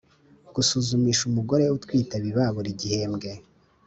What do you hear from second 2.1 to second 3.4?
biba buri gihembwe